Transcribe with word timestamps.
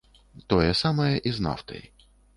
Тое 0.53 0.71
самае 0.81 1.13
і 1.33 1.37
з 1.37 1.47
нафтай. 1.49 1.83